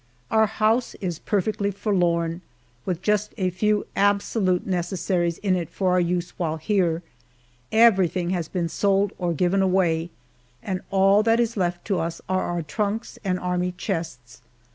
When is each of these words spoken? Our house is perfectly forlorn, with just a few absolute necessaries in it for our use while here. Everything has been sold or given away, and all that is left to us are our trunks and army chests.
Our 0.31 0.47
house 0.47 0.95
is 0.95 1.19
perfectly 1.19 1.69
forlorn, 1.69 2.41
with 2.87 3.03
just 3.03 3.35
a 3.37 3.51
few 3.51 3.85
absolute 3.95 4.65
necessaries 4.65 5.37
in 5.37 5.55
it 5.55 5.69
for 5.69 5.91
our 5.91 5.99
use 5.99 6.31
while 6.39 6.57
here. 6.57 7.03
Everything 7.71 8.31
has 8.31 8.47
been 8.47 8.67
sold 8.67 9.13
or 9.19 9.31
given 9.31 9.61
away, 9.61 10.09
and 10.63 10.81
all 10.89 11.21
that 11.21 11.39
is 11.39 11.55
left 11.55 11.85
to 11.85 11.99
us 11.99 12.19
are 12.27 12.41
our 12.49 12.63
trunks 12.63 13.19
and 13.23 13.39
army 13.39 13.73
chests. 13.77 14.41